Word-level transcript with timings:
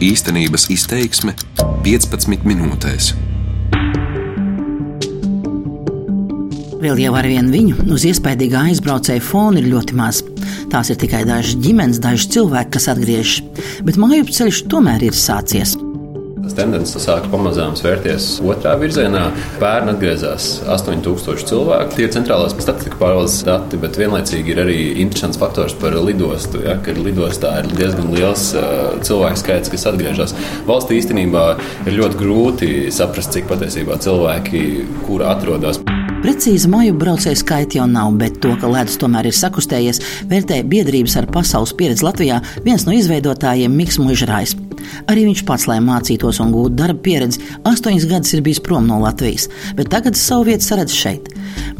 Īstenības 0.00 0.62
izteiksme 0.72 1.34
15 1.84 2.46
minūtēs. 2.48 3.10
Vēl 6.80 7.02
jau 7.02 7.12
ar 7.18 7.28
vienu 7.28 7.52
viņu 7.52 7.84
uz 7.92 8.06
iespaidīgā 8.08 8.62
aizbraucēja 8.70 9.20
fona 9.20 9.60
ir 9.60 9.68
ļoti 9.68 9.98
maz. 10.00 10.22
Tās 10.72 10.88
ir 10.88 10.96
tikai 11.04 11.26
dažas 11.28 11.60
ģimenes, 11.60 12.00
daži 12.00 12.30
cilvēki, 12.32 12.72
kas 12.78 12.88
atgriežas, 12.94 13.68
bet 13.84 14.00
māju 14.00 14.24
ceļš 14.32 14.64
tomēr 14.72 15.04
ir 15.10 15.20
sācies. 15.20 15.76
Tendence 16.60 17.00
sāk 17.00 17.24
pamazām 17.32 17.72
svērties 17.78 18.34
otrā 18.44 18.74
virzienā. 18.80 19.22
Pērn 19.62 19.94
atgriezās 19.94 20.48
8000 20.68 21.46
cilvēku. 21.48 21.96
Tie 21.96 22.04
ir 22.04 22.12
centrālās 22.12 22.52
statistikas 22.52 23.00
pārvaldes 23.00 23.38
dati, 23.46 23.80
bet 23.80 23.96
vienlaicīgi 24.00 24.52
ir 24.52 24.60
arī 24.66 24.78
interesants 25.00 25.40
faktors 25.40 25.72
par 25.80 25.96
lidostu. 25.96 26.60
Ja, 26.66 26.76
kad 26.84 27.00
lidostā 27.00 27.54
ir 27.62 27.70
diezgan 27.72 28.12
liels 28.12 28.50
uh, 28.58 28.98
cilvēku 29.06 29.40
skaits, 29.40 29.72
kas 29.72 29.88
atgriežas. 29.88 30.36
Valstī 30.68 31.00
īstenībā 31.00 31.46
ir 31.86 31.96
ļoti 31.96 32.20
grūti 32.20 32.70
saprast, 32.92 33.32
cik 33.32 33.48
patiesībā 33.48 33.96
cilvēki, 34.04 34.66
kur 35.06 35.24
atrodas. 35.30 35.80
Precīzi 36.20 36.68
māju 36.68 36.92
braucēju 37.00 37.40
skaita 37.40 37.78
jau 37.78 37.86
nav, 37.88 38.12
bet 38.20 38.42
to, 38.44 38.52
ka 38.60 38.68
ledus 38.68 39.00
tomēr 39.00 39.30
ir 39.30 39.38
sakustējies, 39.38 40.04
vērtē 40.28 40.60
biedrības 40.68 41.16
ar 41.16 41.30
pasaules 41.32 41.72
pieredzi 41.72 42.04
Latvijā 42.04 42.42
viens 42.66 42.84
no 42.84 42.92
izveidotājiem 42.92 43.72
Miks 43.72 43.96
Mužrājs. 44.02 44.59
Arī 45.10 45.26
viņš 45.28 45.44
pats, 45.48 45.66
lai 45.70 45.78
mācītos 45.84 46.40
un 46.42 46.52
gūtu 46.54 46.76
darba 46.78 47.00
pieredzi, 47.04 47.42
astoņas 47.68 48.06
gadus 48.10 48.34
ir 48.36 48.44
bijis 48.46 48.62
prom 48.64 48.88
no 48.88 49.00
Latvijas, 49.02 49.48
bet 49.78 49.90
tagad 49.92 50.18
savu 50.18 50.48
vietu 50.50 50.66
saredz 50.66 50.94
šeit. 50.96 51.30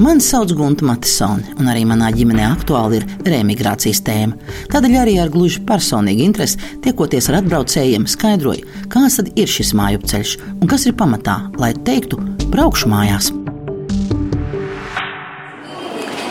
Mani 0.01 0.25
sauc 0.25 0.53
Gunta 0.57 0.87
Matisone, 0.87 1.55
un 1.61 1.71
arī 1.71 1.85
manā 1.89 2.11
ģimenē 2.15 2.47
aktuāli 2.51 3.01
ir 3.01 3.07
reemigrācijas 3.29 4.03
tēma. 4.07 4.39
Tādēļ 4.73 4.99
arī 5.03 5.19
ar 5.23 5.33
gluži 5.33 5.63
personīgu 5.69 6.27
interesi, 6.27 6.61
tiekoties 6.85 7.31
ar 7.31 7.41
atbraucējiem, 7.43 8.09
skaidroju, 8.11 8.67
kāds 8.93 9.21
tad 9.21 9.31
ir 9.39 9.51
šis 9.51 9.75
māju 9.79 10.03
ceļš 10.11 10.37
un 10.57 10.67
kas 10.71 10.89
ir 10.89 10.99
pamatā, 10.99 11.39
lai 11.61 11.75
teiktu, 11.87 12.21
braukšu 12.51 12.91
mājās. 12.91 13.33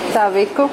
Tā 0.10 0.26
Viku. 0.34 0.66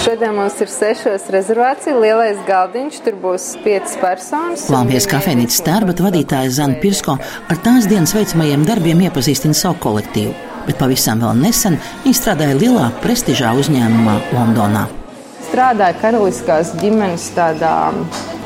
Šodien 0.00 0.32
mums 0.34 0.56
ir 0.64 0.70
sešos 0.72 1.26
rezervācija, 1.34 1.92
lielais 2.00 2.40
galdiņš, 2.48 3.00
tur 3.04 3.18
būs 3.20 3.44
piecas 3.62 3.98
personas. 4.00 4.64
Lampijas 4.72 5.06
kafejnīcas 5.10 5.58
stārbat 5.60 6.00
vadītāja 6.02 6.54
Zana 6.56 6.78
Pirsko 6.80 7.18
ar 7.20 7.60
tās 7.66 7.86
dienas 7.90 8.14
veicamajiem 8.16 8.64
darbiem 8.66 9.04
iepazīstina 9.04 9.54
savu 9.58 9.76
kolektīvu, 9.84 10.32
bet 10.66 10.80
pavisam 10.80 11.20
vēl 11.22 11.44
nesen 11.44 11.76
viņa 12.06 12.18
strādāja 12.18 12.56
lielā 12.58 12.88
prestižā 13.04 13.52
uzņēmumā 13.60 14.16
Londonā. 14.32 14.86
Strādāja 15.50 15.98
karaliskās 16.00 16.72
ģimenes 16.80 17.28
tādā 17.36 17.76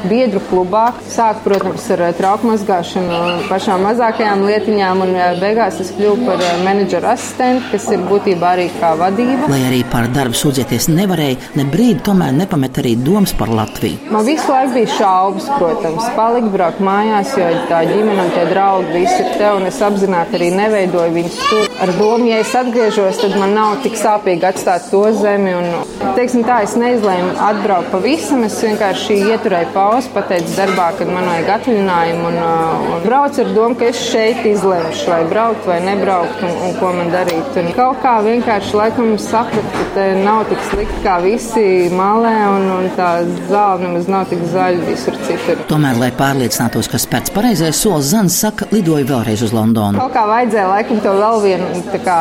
biedru 0.05 0.41
klubā. 0.51 0.91
Sāk, 1.11 1.41
protams, 1.45 1.87
ar 1.95 2.03
eh, 2.09 2.15
trauku 2.17 2.51
mazgāšanu, 2.51 3.47
pašām 3.51 3.85
mazākajām 3.87 4.45
lietiņām, 4.47 5.03
un 5.07 5.15
eh, 5.17 5.39
beigās 5.41 5.81
es 5.83 5.93
kļuvu 5.97 6.27
par 6.27 6.43
eh, 6.45 6.59
menedžera 6.67 7.15
asistentu, 7.17 7.71
kas 7.73 7.89
ir 7.95 8.05
būtībā 8.09 8.53
arī 8.57 8.67
kā 8.77 8.93
vadība. 9.01 9.49
Lai 9.53 9.63
arī 9.69 9.83
par 9.91 10.09
darbu 10.13 10.37
sūdzēties 10.37 10.91
nevarēja, 10.93 11.53
ne 11.59 11.67
brīdi 11.73 12.05
tomēr 12.07 12.35
nepamet 12.37 12.83
arī 12.83 12.97
domas 13.01 13.35
par 13.39 13.53
Latviju. 13.53 14.11
Man 14.13 14.27
visu 14.29 14.51
laiku 14.53 14.75
bija 14.77 14.93
šaubas, 14.99 15.49
protams, 15.57 16.11
palikt 16.19 16.53
braukt 16.55 16.83
mājās, 16.85 17.35
jo 17.39 17.49
tā 17.71 17.83
ģimene 17.89 18.27
un 18.27 18.35
tie 18.37 18.47
draugi 18.51 18.93
visi 18.99 19.21
ir 19.25 19.33
te, 19.41 19.51
un 19.57 19.69
es 19.71 19.81
apzināti 19.85 20.39
arī 20.41 20.53
neveidoju 20.57 21.17
viņus 21.17 21.41
tur. 21.51 21.67
Ar 21.83 21.93
domu, 21.99 22.29
ja 22.31 22.41
es 22.43 22.55
atgriežos, 22.57 23.21
tad 23.23 23.37
man 23.41 23.55
nav 23.57 23.81
tik 23.85 23.99
sāpīgi 24.01 24.47
atstāt 24.49 24.91
to 24.93 25.03
zemi. 25.17 25.53
Un, 25.57 26.13
teiksim 26.17 26.45
tā, 26.47 26.63
es 26.65 26.77
neizlēmu 26.81 27.35
atbraukt 27.49 27.93
pavisam, 27.93 28.45
es 28.47 28.57
vienkārši 28.65 29.19
ieturēju 29.33 29.73
pauzi 29.75 29.86
pauzi, 29.87 30.11
pateicu 30.15 30.55
darbā, 30.57 30.89
kad 30.99 31.11
man 31.13 31.29
vajag 31.31 31.51
atvaļinājumu. 31.57 32.27
Un, 32.27 32.39
uh, 32.43 32.87
un 32.97 33.05
braucu 33.05 33.43
ar 33.45 33.53
domu, 33.55 33.77
ka 33.79 33.91
es 33.93 34.01
šeit 34.11 34.43
izlemšu, 34.49 35.07
vai 35.13 35.21
braukt 35.31 35.67
vai 35.69 35.79
nebraukt 35.85 36.43
un, 36.47 36.55
un 36.67 36.75
ko 36.81 36.91
man 36.97 37.13
darīt. 37.15 37.59
Un 37.61 37.71
kaut 37.77 38.01
kā 38.03 38.17
vienkārši 38.27 38.75
laikam 38.81 39.13
sapratu, 39.23 39.67
ka 39.77 39.87
te 39.95 40.07
nav 40.25 40.43
tik 40.51 40.65
slikti 40.71 41.03
kā 41.05 41.19
visi 41.23 41.67
malē 41.95 42.35
un, 42.57 42.67
un 42.79 42.89
tā 42.99 43.11
zāle 43.51 43.85
nemaz 43.85 44.11
nav 44.11 44.27
tik 44.33 44.43
zaļa 44.53 44.83
visur 44.89 45.19
citur. 45.29 45.63
Tomēr, 45.71 46.01
lai 46.03 46.11
pārliecinātos, 46.19 46.91
ka 46.91 47.01
spērts 47.03 47.35
pareizais 47.37 47.79
solis, 47.79 48.11
Zans 48.11 48.37
saka, 48.39 48.69
lidoja 48.75 49.07
vēlreiz 49.09 49.43
uz 49.47 49.55
Londonu. 49.55 50.01
Kaut 50.01 50.15
kā 50.15 50.27
vajadzēja 50.31 50.67
laikam 50.71 51.03
to 51.05 51.15
vēl 51.21 51.41
vienu 51.45 52.01
kā, 52.07 52.19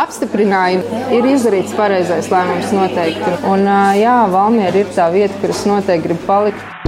apstiprinājumu. 0.00 1.00
Ir 1.14 1.30
izdarīts 1.34 1.74
pareizais 1.78 2.30
lēmums 2.32 2.74
noteikti. 2.74 3.38
Un 3.50 3.66
uh, 3.66 3.94
jā, 3.98 4.18
Valmiera 4.30 4.82
ir 4.82 4.92
tā 4.94 5.10
vieta, 5.14 5.34
kur 5.42 5.54
es 5.54 5.64
noteikti 5.68 6.08
gribu 6.08 6.26
palikt 6.28 6.79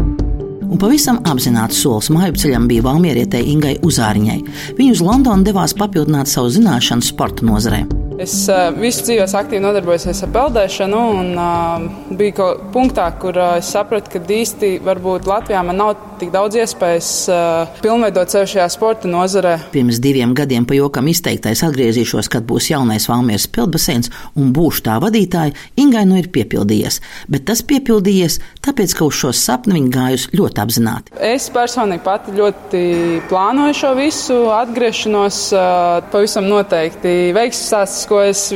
un 0.73 0.81
pavisam 0.81 1.21
apzināts 1.29 1.81
solis 1.85 2.09
māju 2.13 2.39
ceļam 2.43 2.69
bija 2.71 2.87
Valmierietei 2.87 3.45
Ingai 3.53 3.75
Uzāriņai. 3.85 4.39
Viņa 4.79 4.95
uz 4.95 5.03
Londonu 5.05 5.45
devās 5.47 5.77
papildināt 5.77 6.31
savu 6.33 6.53
zināšanu 6.55 7.05
sporta 7.05 7.47
nozarē. 7.47 7.83
Es 8.23 8.35
uh, 8.53 8.71
visu 8.77 9.07
dzīvi 9.07 9.25
aktīvi 9.25 9.63
nodarbojos 9.65 10.07
ar 10.13 10.33
peldēšanu, 10.35 11.03
un 11.19 11.31
uh, 11.35 11.87
bija 12.17 12.37
kaut 12.37 12.61
kādā 12.61 12.73
punktā, 12.73 13.07
kur 13.21 13.37
uh, 13.41 13.57
es 13.59 13.73
sapratu, 13.73 14.13
ka 14.13 14.23
īsti 14.23 14.77
varbūt 14.85 15.29
Latvijā 15.29 15.63
man 15.67 15.81
nav 15.81 15.95
tik 16.23 16.31
daudz 16.35 16.57
iespējas 16.61 17.11
uh, 17.33 17.81
pilnveidot 17.83 18.31
sevi 18.31 18.51
šajā 18.55 18.67
sporta 18.71 19.11
nozarē. 19.11 19.57
Pirms 19.75 19.99
diviem 20.03 20.35
gadiem 20.39 20.67
pa 20.69 20.77
jokam 20.77 21.09
izteiktais 21.11 21.65
atgriezīšos, 21.67 22.31
kad 22.33 22.47
būs 22.49 22.71
jaunais 22.71 23.09
Valmieras 23.11 23.49
peldbaseins 23.51 24.13
un 24.39 24.53
būšu 24.55 24.85
tā 24.87 24.99
vadītāja, 25.03 25.57
Ingai 25.83 26.05
nu 26.07 26.21
ir 26.21 26.31
piepildījies. 26.35 27.01
Bet 27.33 27.47
tas 27.51 27.65
piepildījies 27.67 28.39
tāpēc, 28.63 28.95
ka 28.99 29.09
uz 29.09 29.19
šo 29.19 29.33
sapni 29.35 29.79
viņa 29.79 29.93
gājusi 29.97 30.31
ļoti 30.39 30.63
apzināti. 30.63 31.17
Es 31.33 31.49
personīgi 31.53 32.05
pati 32.07 32.37
ļoti 32.37 32.85
plānoju 33.33 33.79
šo 33.83 33.93
visu 33.99 34.39
atgriešanos. 34.55 35.43
Uh, 35.57 35.99
pavisam 36.13 36.47
noteikti 36.51 37.33
veiksmīgs 37.35 37.69
stāsts 37.73 38.09
ko 38.09 38.23
es 38.25 38.49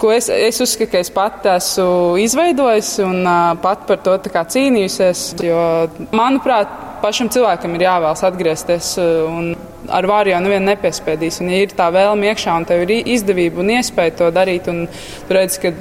ko 0.00 0.12
es, 0.14 0.28
es 0.28 0.60
uzskatu, 0.62 0.90
ka 0.92 1.02
es 1.02 1.10
pati 1.14 1.50
esmu 1.52 2.16
izveidojusi 2.22 3.04
un 3.06 3.22
uh, 3.22 3.52
pat 3.62 3.86
par 3.88 4.02
to 4.04 4.16
cīnījusies. 4.24 5.22
Jo, 5.44 5.60
manuprāt, 6.14 6.72
pašam 7.04 7.30
cilvēkam 7.32 7.76
ir 7.76 7.88
jāvēlas 7.88 8.26
atgriezties. 8.30 8.96
Un, 9.28 9.54
Ar 9.84 10.06
vāru 10.08 10.30
jau 10.30 10.38
nevienu 10.40 10.64
nepiespiedīs. 10.70 11.42
Un, 11.42 11.50
ja 11.52 11.58
ir 11.60 11.74
tā 11.76 11.90
vēlme 11.92 12.30
iekšā, 12.30 12.54
un 12.56 12.64
tev 12.64 12.86
ir 12.86 13.10
izdevība 13.12 13.60
un 13.60 13.74
iespēja 13.74 14.14
to 14.16 14.30
darīt, 14.32 14.70
un 14.72 14.86
tu 15.28 15.36
redz, 15.36 15.58
ka 15.60 15.74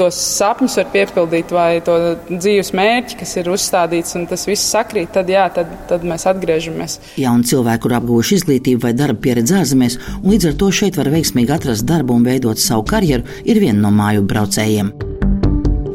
tos 0.00 0.16
sapņus 0.38 0.78
var 0.80 0.88
piepildīt, 0.94 1.52
vai 1.54 1.80
to 1.84 1.96
dzīves 2.30 2.72
mērķi, 2.76 3.18
kas 3.20 3.36
ir 3.40 3.50
uzstādīts, 3.52 4.16
un 4.18 4.26
tas 4.30 4.46
viss 4.48 4.72
sakrīt, 4.72 5.12
tad, 5.16 5.30
jā, 5.32 5.44
tad, 5.54 5.70
tad 5.90 6.06
mēs 6.08 6.26
atgriežamies. 6.30 6.98
Jauni 7.20 7.48
cilvēki, 7.50 7.84
kur 7.84 7.96
apguvuši 8.00 8.40
izglītību 8.40 8.84
vai 8.86 8.94
darba 8.96 9.20
pieredzi 9.26 9.58
ārzemēs, 9.60 9.98
un 10.22 10.32
līdz 10.32 10.50
ar 10.52 10.58
to 10.62 10.72
šeit 10.80 10.98
var 11.00 11.12
veiksmīgi 11.12 11.56
atrast 11.56 11.88
darbu 11.88 12.16
un 12.16 12.26
veidot 12.26 12.60
savu 12.60 12.86
karjeru, 12.88 13.28
ir 13.44 13.60
viena 13.62 13.84
no 13.84 13.92
māju 13.94 14.24
braucējiem. 14.30 14.92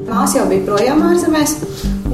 Māsa 0.05 0.39
jau 0.39 0.47
bija 0.51 0.63
projām 0.67 1.01
ārzemēs. 1.09 1.57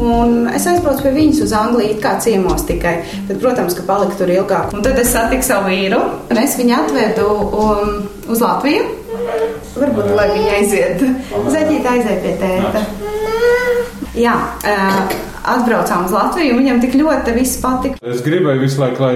Un 0.01 0.47
es 0.49 0.63
aizbraucu 0.65 1.03
pie 1.05 1.11
viņas 1.13 1.43
uz 1.45 1.51
Angliju, 1.53 1.99
kā 2.01 2.15
ciemos 2.23 2.63
tikai. 2.65 2.95
Tad, 3.27 3.35
protams, 3.43 3.75
ka 3.77 3.85
paliku 3.85 4.17
tur 4.17 4.31
ilgāk. 4.33 4.71
Un 4.73 4.81
tad 4.85 4.97
es 4.97 5.11
satiku 5.13 5.45
savu 5.45 5.69
vīru, 5.69 5.99
un 6.31 6.41
es 6.41 6.55
viņu 6.57 6.73
atvedu 6.79 7.27
um, 7.35 7.93
uz 8.31 8.41
Latviju. 8.41 8.87
Varbūt, 9.71 10.09
lai 10.17 10.27
viņa 10.33 10.55
aiziet. 10.57 11.03
Zeķīte 11.53 11.91
aiziet 11.93 12.23
pie 12.25 12.33
tēta. 12.41 12.85
Jā, 14.19 14.33
atbraucām 15.47 16.07
uz 16.09 16.15
Latviju, 16.15 16.55
un 16.55 16.63
viņam 16.63 16.81
tik 16.83 16.97
ļoti 16.99 17.35
viss 17.37 17.61
patika. 17.63 18.01
Es 18.03 18.23
gribēju 18.25 18.65
visu 18.65 18.81
laiku, 18.83 19.05
lai, 19.05 19.13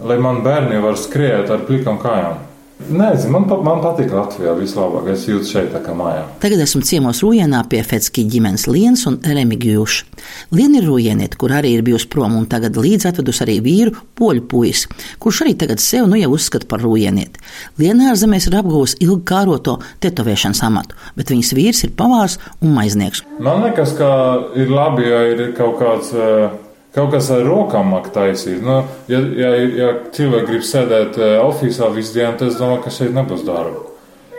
lai 0.00 0.16
man 0.22 0.40
bērni 0.46 0.80
var 0.80 0.96
skriet 0.96 1.52
ar 1.52 1.66
plikām 1.68 2.00
kājām. 2.00 2.38
Nezinu, 2.88 3.34
man, 3.34 3.44
man 3.64 3.80
patīk 3.84 4.12
Latvijā 4.14 4.54
vislabāk. 4.56 5.10
Es 5.12 5.26
jūtu 5.28 5.46
šeit 5.46 5.68
tā 5.74 5.82
kā 5.84 5.92
mājā. 5.96 6.22
Tagad 6.42 6.62
esmu 6.64 6.80
ciemos 6.86 7.20
Rūjienā 7.24 7.60
pie 7.70 7.82
Fetski 7.86 8.24
ģimenes 8.30 8.64
Lienas 8.70 9.04
un 9.10 9.18
Remigijuša. 9.20 10.06
Liena 10.56 10.80
ir 10.80 10.88
Rūjieniet, 10.88 11.36
kur 11.40 11.52
arī 11.54 11.74
ir 11.76 11.84
bijusi 11.86 12.08
prom 12.10 12.38
un 12.38 12.48
tagad 12.50 12.78
līdz 12.80 13.10
atvedus 13.10 13.42
arī 13.44 13.58
vīru 13.64 13.92
poļu 14.18 14.46
puisi, 14.50 14.88
kurš 15.20 15.42
arī 15.44 15.54
tagad 15.60 15.82
sev 15.84 16.08
nu 16.10 16.18
jau 16.20 16.32
uzskata 16.36 16.68
par 16.70 16.82
Rūjieniet. 16.86 17.36
Liena 17.80 18.10
ārzemēs 18.14 18.48
ir 18.48 18.56
apgūs 18.62 18.96
ilgi 19.04 19.22
kāroto 19.28 19.76
tetovēšanas 20.02 20.64
amatu, 20.66 20.96
bet 21.20 21.30
viņas 21.34 21.54
vīrs 21.58 21.84
ir 21.86 21.94
pavārs 21.98 22.40
un 22.64 22.74
maiznieks. 22.78 23.26
Man 23.44 23.62
liekas, 23.66 23.94
ka 24.00 24.10
ir 24.56 24.72
labi, 24.72 25.06
ja 25.10 25.22
ir 25.34 25.46
kaut 25.58 25.78
kāds. 25.82 26.16
Uh, 26.16 26.50
Kaut 26.94 27.12
kas 27.14 27.28
ar 27.30 27.44
rokām 27.46 27.92
taisīt. 28.10 28.64
Nu, 28.66 28.80
ja, 29.10 29.20
ja, 29.38 29.50
ja 29.78 29.90
cilvēki 30.14 30.48
grib 30.48 30.64
sēdēt 30.66 31.20
uh, 31.20 31.36
oficiālā 31.44 31.92
visu 31.94 32.16
dienu, 32.16 32.34
tad 32.40 32.50
es 32.50 32.58
domāju, 32.58 32.82
ka 32.86 32.94
šeit 32.94 33.14
nebūs 33.14 33.44
darba. 33.46 33.84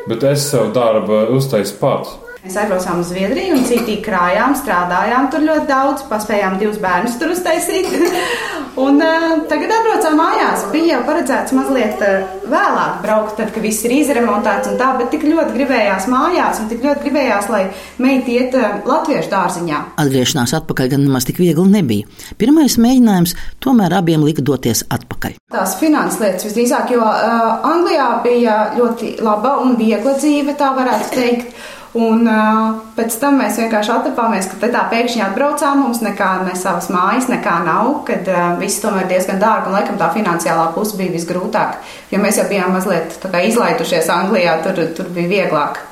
Bet 0.09 0.25
es 0.27 0.49
savu 0.49 0.73
darbu 0.75 1.21
uztaisu 1.37 1.77
pats. 1.79 2.17
Mēs 2.41 2.57
aizbraucām 2.57 3.03
uz 3.03 3.11
Zviedriju 3.13 3.53
un 3.59 3.67
citīgi 3.69 4.01
krājām, 4.01 4.55
strādājām 4.57 5.29
tur 5.31 5.45
ļoti 5.45 5.67
daudz, 5.69 6.07
paspējām 6.09 6.57
divus 6.57 6.81
bērnus 6.81 7.19
tur 7.21 7.35
uztaisīt. 7.35 7.87
Un 8.79 9.01
uh, 9.03 9.41
tagad 9.51 9.71
atbraucām 9.75 10.13
mājās. 10.15 10.61
Bija 10.71 10.93
jau 10.95 10.99
paredzēts 11.03 11.51
mazliet 11.55 11.99
uh, 12.07 12.29
vēlāk 12.47 13.01
braukt, 13.03 13.33
tad, 13.35 13.49
kad 13.51 13.65
viss 13.65 13.83
ir 13.83 13.91
izremontēts 13.97 14.69
un 14.71 14.77
tā, 14.79 14.93
bet 14.99 15.09
tik 15.11 15.25
ļoti 15.27 15.57
gribējās 15.57 16.07
mājās 16.11 16.61
un 16.63 16.69
tik 16.71 16.85
ļoti 16.85 17.03
gribējās, 17.03 17.49
lai 17.51 17.65
meita 17.99 18.31
iet 18.31 18.55
uh, 18.55 18.79
latviešu 18.87 19.27
dārziņā. 19.33 19.81
Atgriešanās 19.99 20.55
atpakaļ 20.61 20.93
gan 20.93 21.03
nemaz 21.03 21.27
tik 21.27 21.41
viegli 21.43 21.67
nebija. 21.67 22.07
Pirmais 22.39 22.77
mēģinājums 22.79 23.35
tomēr 23.59 23.97
abiem 23.99 24.23
lika 24.23 24.45
doties 24.47 24.85
atpakaļ. 24.87 25.35
Tās 25.51 25.75
finanses 25.81 26.23
lietas 26.23 26.47
visdrīzāk, 26.47 26.95
jo 26.95 27.03
uh, 27.03 27.67
Anglijā 27.73 28.07
bija 28.23 28.57
ļoti 28.79 29.17
laba 29.19 29.57
un 29.65 29.75
viegla 29.75 30.15
dzīve, 30.15 30.55
tā 30.55 30.71
varētu 30.79 31.15
teikt. 31.19 31.53
Un 31.91 32.23
uh, 32.23 32.77
pēc 32.95 33.17
tam 33.19 33.41
mēs 33.41 33.57
vienkārši 33.59 33.91
attapāmies, 33.91 34.47
ka 34.47 34.69
tā 34.71 34.85
pēkšņi 34.93 35.25
atbraucām. 35.25 35.81
Mums 35.83 35.99
nekā 36.05 36.29
ne 36.45 36.53
savas 36.55 36.87
mājas, 36.93 37.27
nekā 37.27 37.57
nav, 37.65 37.89
kad 38.07 38.27
uh, 38.31 38.53
viss 38.61 38.79
tomēr 38.83 39.09
diezgan 39.11 39.41
dārgi 39.41 39.67
un 39.67 39.75
laikam 39.75 39.99
tā 39.99 40.07
finansiālā 40.15 40.69
puse 40.75 40.95
bija 40.99 41.11
visgrūtāk. 41.17 41.81
Jo 42.13 42.21
mēs 42.23 42.39
jau 42.39 42.47
bijām 42.47 42.71
mazliet 42.77 43.19
izlaidušies 43.27 44.07
Anglijā, 44.13 44.61
tur, 44.63 44.79
tur 44.95 45.11
bija 45.11 45.33
vieglāk. 45.35 45.83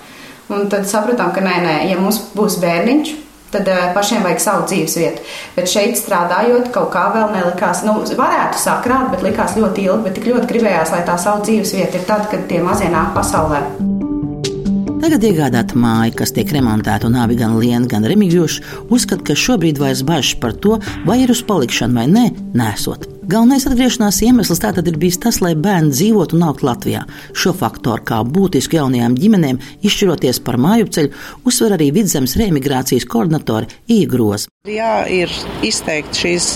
Un 0.50 0.72
tad 0.72 0.88
sapratām, 0.90 1.34
ka 1.36 1.44
nē, 1.44 1.60
nē, 1.68 1.76
ja 1.92 2.00
mums 2.00 2.24
būs 2.32 2.62
bērniņš, 2.64 3.14
tad 3.52 3.68
uh, 3.68 3.92
pašiem 3.92 4.24
vajag 4.24 4.44
savu 4.46 4.66
dzīves 4.72 4.98
vietu. 5.04 5.30
Bet 5.60 5.68
šeit 5.68 6.00
strādājot, 6.00 6.72
kaut 6.72 6.94
kā 6.96 7.10
vēl 7.12 7.36
nelikās, 7.36 7.84
nu, 7.84 8.00
varētu 8.08 8.64
sakrāt, 8.64 9.12
bet 9.12 9.28
likās 9.28 9.60
ļoti 9.60 9.90
ilgi, 9.90 10.08
bet 10.08 10.16
tik 10.16 10.32
ļoti 10.32 10.54
gribējās, 10.56 10.96
lai 10.96 11.04
tā 11.04 11.20
savu 11.20 11.44
dzīves 11.44 11.76
vieta 11.76 12.00
ir 12.00 12.08
tad, 12.08 12.30
kad 12.32 12.48
tie 12.48 12.64
mazie 12.64 12.88
nāk 12.88 13.12
pasaulē. 13.20 13.66
Tagad 15.00 15.24
iegādāta 15.24 15.78
māja, 15.80 16.12
kas 16.22 16.34
tiek 16.36 16.50
remontēta, 16.52 17.08
un 17.08 17.16
abi 17.22 17.38
gan 17.40 17.56
Liena, 17.56 17.88
gan 17.88 18.04
Remigijs 18.08 18.60
uzskata, 18.92 19.30
ka 19.30 19.38
šobrīd 19.38 19.80
vairs 19.80 20.04
bažas 20.04 20.36
par 20.42 20.58
to, 20.60 20.76
vai 21.08 21.22
ir 21.24 21.32
uz 21.32 21.44
palikšanu 21.48 22.02
vai 22.02 22.10
nē, 22.12 22.26
nesot. 22.60 23.19
Galvenais 23.30 23.62
atgriešanās 23.68 24.24
iemesls 24.26 24.58
tātad 24.64 24.88
ir 24.90 24.96
bijis 24.98 25.20
tas, 25.22 25.38
lai 25.44 25.52
bērni 25.54 25.92
dzīvotu 25.94 26.34
un 26.34 26.48
augtu 26.48 26.66
Latvijā. 26.66 27.04
Šo 27.38 27.52
faktoru 27.54 28.02
kā 28.10 28.24
būtisku 28.26 28.80
jaunajām 28.80 29.20
ģimenēm, 29.22 29.60
izšķiroties 29.86 30.42
par 30.48 30.58
mājupceļu, 30.58 31.12
uzsver 31.46 31.76
arī 31.78 31.92
vidzemes 31.94 32.34
reemigrācijas 32.42 33.06
koordinatori 33.06 33.70
Īgroza. 33.94 34.50
Jā, 34.70 35.06
ir 35.08 35.32
izteikti 35.66 36.18
šīs 36.24 36.48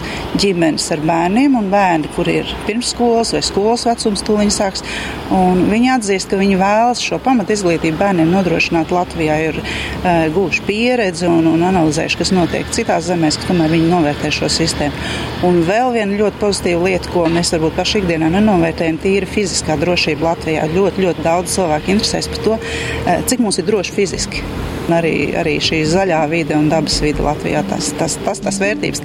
ģimenes 0.41 0.89
ar 0.91 1.03
bērniem, 1.05 1.53
un 1.55 1.69
bērni, 1.71 2.09
kur 2.17 2.27
ir 2.27 2.49
pirmsskolas 2.65 3.35
vai 3.35 3.43
skolas 3.45 3.85
vecums, 3.87 4.25
tūlīt 4.25 4.51
sāks. 4.51 4.81
Viņi 5.29 5.93
atzīst, 5.93 6.27
ka 6.29 6.41
viņi 6.41 6.57
vēlas 6.59 6.99
šo 7.05 7.21
pamatu 7.23 7.53
izglītību 7.55 8.01
bērniem 8.01 8.33
nodrošināt 8.33 8.91
Latvijā, 8.93 9.37
ir 9.51 9.61
uh, 9.61 10.25
guvuši 10.33 10.65
pieredzi 10.67 11.29
un, 11.29 11.47
un 11.53 11.63
analizējuši, 11.69 12.19
kas 12.19 12.33
notiek 12.35 12.73
citās 12.75 13.07
zemēs, 13.07 13.39
ka 13.39 13.49
tomēr 13.53 13.71
viņi 13.77 13.87
novērtē 13.93 14.33
šo 14.35 14.51
sistēmu. 14.51 15.07
Un 15.47 15.63
vēl 15.69 15.95
viena 15.95 16.19
ļoti 16.19 16.41
pozitīva 16.43 16.62
lieta, 16.79 17.09
ko 17.13 17.25
mēs 17.31 17.51
varbūt 17.53 17.75
paši 17.77 18.01
ikdienā 18.01 18.29
nenovērtējam, 18.33 18.99
ir 19.11 19.27
fiziskā 19.29 19.77
drošība 19.81 20.29
Latvijā. 20.29 20.67
Ļoti, 20.71 21.03
ļoti 21.05 21.25
daudz 21.25 21.55
cilvēku 21.57 21.93
interesēs 21.93 22.29
par 22.31 22.43
to, 22.47 22.59
uh, 22.59 23.25
cik 23.29 23.43
mums 23.43 23.59
ir 23.59 23.67
droši 23.67 23.95
fiziski. 23.95 24.43
Arī, 24.91 25.15
arī 25.39 25.57
šī 25.63 25.83
zaļā 25.87 26.23
vide 26.31 26.57
un 26.59 26.69
dabas 26.71 26.99
vide 27.03 27.23
Latvijā 27.23 27.63
tas, 27.69 27.91
tas, 27.99 28.17
tas, 28.25 28.43
tas 28.43 28.59
vērtības. 28.63 29.03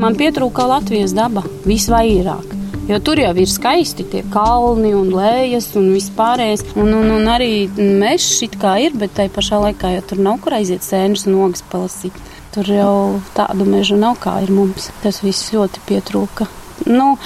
Man 0.00 0.16
pietrūka 0.20 0.66
Latvijas 0.68 1.14
daba 1.16 1.44
visvairāk. 1.64 2.54
Jo 2.84 2.98
tur 3.00 3.16
jau 3.16 3.30
ir 3.40 3.48
skaisti 3.48 4.04
tie 4.12 4.20
kalni 4.32 4.90
un 4.92 5.08
lējas 5.14 5.70
un 5.80 5.86
vispārējais. 5.94 6.66
Un, 6.76 6.90
un, 6.92 7.08
un 7.14 7.30
arī 7.32 7.64
mežs 7.78 8.42
it 8.44 8.58
kā 8.60 8.74
ir, 8.84 8.96
bet 9.00 9.14
tai 9.16 9.30
pašā 9.32 9.62
laikā 9.62 9.94
jau 9.94 10.02
tur 10.10 10.20
nav 10.26 10.42
kur 10.44 10.58
aiziet 10.58 10.84
sēnes 10.84 11.24
un 11.30 11.38
ogas 11.46 11.64
palasīt. 11.72 12.18
Tur 12.54 12.68
jau 12.70 13.20
tādu 13.34 13.66
mežu 13.66 13.96
nav 13.98 14.20
kā 14.22 14.36
ir 14.44 14.52
mums. 14.54 14.92
Tas 15.02 15.24
viss 15.24 15.50
ļoti 15.50 15.80
pietrūka. 15.88 16.46
Nu, 16.86 17.16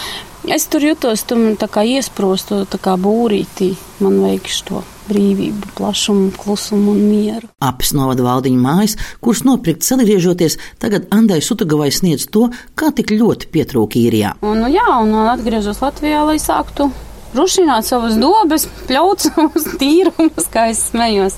es 0.49 0.65
tur 0.73 0.87
jutos 0.87 1.27
tā 1.29 1.69
kā 1.69 1.85
iesprostu, 1.85 2.63
tā 2.65 2.81
kā 2.81 2.95
būrītī. 2.97 3.75
Man 4.01 4.23
vajag 4.23 4.49
šo 4.49 4.81
brīvību, 5.09 5.75
plašumu, 5.77 6.31
klusumu 6.41 6.95
un 6.95 7.03
mieru. 7.11 7.49
Apis 7.65 7.93
novada 7.97 8.25
valdiņu 8.25 8.61
mājas, 8.63 8.97
kuras 9.25 9.45
nopirkt 9.45 9.85
atgriežoties, 9.85 10.59
tagad 10.81 11.09
Andai 11.15 11.41
Sutagavai 11.45 11.91
sniedz 11.93 12.29
to, 12.33 12.49
kā 12.79 12.93
tik 12.97 13.13
ļoti 13.13 13.53
pietrūka 13.53 14.01
īrijā. 14.01 14.35
Un, 14.41 14.63
nu, 14.65 14.73
jā, 14.73 14.89
un 15.03 15.13
atgriezos 15.29 15.81
Latvijā, 15.85 16.25
lai 16.29 16.39
sāktu 16.43 16.91
rušināt 17.37 17.89
savas 17.89 18.17
dobes, 18.21 18.69
pļaut 18.89 19.25
savus 19.29 19.67
tīrumus, 19.81 20.49
kā 20.53 20.71
es 20.73 20.89
smējos. 20.93 21.37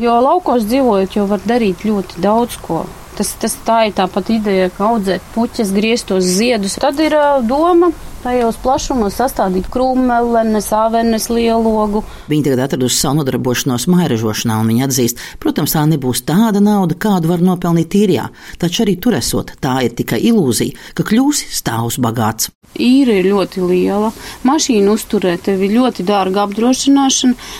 Jo 0.00 0.18
laukos 0.22 0.66
dzīvojot, 0.70 1.18
jau 1.18 1.30
var 1.30 1.42
darīt 1.46 1.86
ļoti 1.86 2.22
daudz 2.24 2.58
ko. 2.62 2.84
Tas, 3.14 3.30
tas 3.38 3.54
tā 3.66 3.84
ir 3.88 3.94
tā 3.94 4.08
pat 4.10 4.32
ideja, 4.34 4.72
ka 4.74 4.88
audzēt 4.90 5.22
puķes, 5.36 5.70
grieztos 5.76 6.26
ziedus. 6.26 6.78
Tad 6.82 6.98
ir 7.02 7.14
doma 7.46 7.92
tajos 8.24 8.56
plašumos 8.62 9.18
sastādīt 9.20 9.68
krūmelenes, 9.72 10.70
avenes, 10.74 11.28
lielogu. 11.32 12.02
Viņi 12.30 12.46
tagad 12.46 12.64
atraduši 12.64 12.96
savu 12.96 13.20
nodarbošanos 13.20 13.84
mairažošanā, 13.92 14.56
un 14.62 14.72
viņi 14.72 14.86
atzīst, 14.86 15.20
protams, 15.42 15.76
tā 15.76 15.84
nebūs 15.90 16.24
tāda 16.26 16.62
nauda, 16.64 16.96
kādu 16.96 17.30
var 17.30 17.44
nopelnīt 17.44 17.96
īrijā, 18.00 18.30
taču 18.60 18.84
arī 18.86 18.96
tur 18.96 19.18
esot, 19.20 19.52
tā 19.64 19.76
ir 19.84 19.96
tikai 19.98 20.22
ilūzija, 20.30 20.94
ka 20.96 21.06
kļūsi 21.06 21.52
stāvs 21.52 22.00
bagāts. 22.02 22.50
Īra 22.80 23.20
ir 23.20 23.28
ļoti 23.30 23.62
liela, 23.68 24.10
mašīnu 24.48 24.96
uzturē, 24.96 25.36
tev 25.38 25.62
ir 25.62 25.76
ļoti 25.76 26.08
dārga 26.08 26.48
apdrošināšana, 26.48 27.52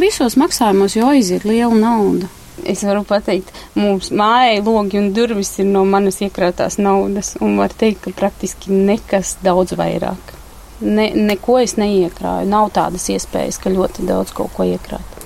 visos 0.00 0.40
maksājumos 0.40 0.96
jau 0.96 1.12
aiziet 1.12 1.46
liela 1.46 1.76
nauda. 1.76 2.32
Es 2.64 2.84
varu 2.86 3.02
pateikt, 3.04 3.52
mums 3.76 4.08
mājai 4.16 4.62
logi 4.64 5.00
un 5.00 5.10
durvis 5.16 5.52
ir 5.60 5.68
no 5.68 5.84
manas 5.84 6.22
iekrātās 6.24 6.78
naudas, 6.80 7.34
un 7.44 7.58
var 7.60 7.74
teikt, 7.76 8.06
ka 8.06 8.14
praktiski 8.16 8.72
nekas 8.72 9.36
daudz 9.44 9.76
vairāk. 9.76 10.32
Ne, 10.80 11.10
neko 11.14 11.58
es 11.60 11.76
neiekrāju. 11.80 12.48
Nav 12.52 12.70
tādas 12.76 13.08
iespējas, 13.12 13.60
ka 13.60 13.72
ļoti 13.72 14.08
daudz 14.08 14.32
kaut 14.36 14.52
ko 14.56 14.64
iekrāt. 14.68 15.16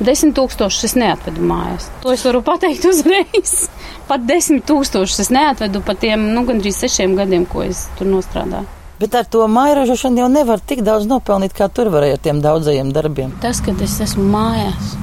Desmit 0.00 0.32
tūkstošus 0.38 0.86
es 0.88 0.94
neatvedu 0.96 1.44
mājās. 1.44 1.90
To 2.00 2.14
es 2.14 2.22
varu 2.24 2.40
pateikt 2.46 2.86
uzreiz. 2.88 3.66
Pat 4.08 4.24
desmit 4.26 4.64
tūkstošus 4.70 5.26
es 5.26 5.30
neatvedu 5.34 5.82
pat 5.84 6.00
tiem, 6.02 6.30
nu, 6.34 6.46
gandrīz 6.48 6.80
sešiem 6.80 7.18
gadiem, 7.18 7.44
ko 7.46 7.66
es 7.66 7.84
tur 7.98 8.08
nostrādāju. 8.08 8.66
Bet 9.00 9.14
ar 9.16 9.28
to 9.28 9.44
mairažošanu 9.48 10.24
jau 10.24 10.30
nevar 10.32 10.60
tik 10.60 10.82
daudz 10.84 11.06
nopelnīt, 11.08 11.54
kā 11.56 11.70
tur 11.72 11.92
varēja 11.92 12.18
ar 12.18 12.24
tiem 12.24 12.42
daudzajiem 12.44 12.90
darbiem. 12.96 13.36
Tas, 13.44 13.62
ka 13.64 13.76
es 13.84 14.00
esmu 14.08 14.26
mājās. 14.32 14.96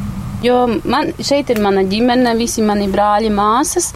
Jo 0.44 0.68
man, 0.86 1.12
šeit 1.18 1.50
ir 1.50 1.62
mana 1.63 1.84
ģimene, 1.88 2.36
visi 2.38 2.62
mani 2.66 2.88
brāļi, 2.92 3.31
māsas 3.34 3.92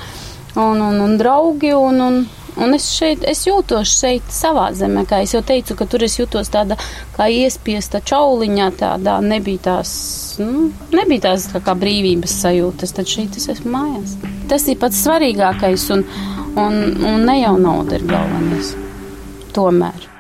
un, 0.56 0.82
un, 0.82 1.02
un 1.04 1.18
draugi. 1.20 1.74
Un, 1.78 2.02
un, 2.02 2.20
un 2.58 2.76
es 2.76 2.88
šeit 2.96 3.26
es 3.30 3.44
jūtos 3.46 3.94
šeit 4.02 4.34
savā 4.34 4.72
zemē, 4.76 5.06
kā 5.10 5.22
jau 5.22 5.44
teicu, 5.46 5.78
ka 5.78 5.88
tur 5.90 6.06
es 6.08 6.18
jūtos 6.20 6.52
tāda 6.54 6.78
kā 7.16 7.30
iespiesta 7.32 8.02
čauliņā, 8.02 8.72
tādā 8.82 9.20
nebija 9.26 9.68
tās, 9.70 9.94
nu, 10.42 10.70
nebija 10.96 11.30
tās 11.30 11.50
kā, 11.54 11.62
kā 11.64 11.78
brīvības 11.78 12.38
sajūtas, 12.44 12.96
tad 12.98 13.12
šeit 13.12 13.38
es 13.38 13.50
esmu 13.56 13.76
mājās. 13.78 14.18
Tas 14.52 14.68
ir 14.68 14.82
pats 14.82 15.04
svarīgākais 15.06 15.90
un, 15.96 16.08
un, 16.58 16.80
un 17.06 17.28
ne 17.30 17.42
jau 17.44 17.58
nauda 17.62 18.00
ir 18.00 18.08
galvenais. 18.10 18.74
Tomēr. 19.56 20.11